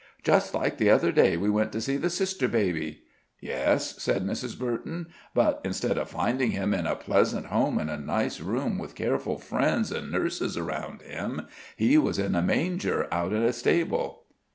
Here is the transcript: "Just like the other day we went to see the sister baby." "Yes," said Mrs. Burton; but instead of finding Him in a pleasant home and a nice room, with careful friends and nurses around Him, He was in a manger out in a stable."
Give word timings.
"Just 0.23 0.55
like 0.55 0.79
the 0.79 0.89
other 0.89 1.11
day 1.11 1.37
we 1.37 1.47
went 1.47 1.71
to 1.73 1.79
see 1.79 1.95
the 1.95 2.09
sister 2.09 2.47
baby." 2.47 3.03
"Yes," 3.39 4.01
said 4.01 4.25
Mrs. 4.25 4.57
Burton; 4.57 5.05
but 5.35 5.61
instead 5.63 5.95
of 5.99 6.09
finding 6.09 6.49
Him 6.49 6.73
in 6.73 6.87
a 6.87 6.95
pleasant 6.95 7.45
home 7.45 7.77
and 7.77 7.87
a 7.91 7.97
nice 7.99 8.39
room, 8.39 8.79
with 8.79 8.95
careful 8.95 9.37
friends 9.37 9.91
and 9.91 10.11
nurses 10.11 10.57
around 10.57 11.03
Him, 11.03 11.43
He 11.77 11.99
was 11.99 12.17
in 12.17 12.33
a 12.33 12.41
manger 12.41 13.07
out 13.13 13.31
in 13.31 13.43
a 13.43 13.53
stable." 13.53 14.23